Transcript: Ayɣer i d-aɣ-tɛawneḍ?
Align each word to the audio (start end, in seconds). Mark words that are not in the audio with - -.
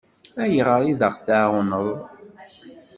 Ayɣer 0.43 0.81
i 0.91 0.93
d-aɣ-tɛawneḍ? 0.99 1.87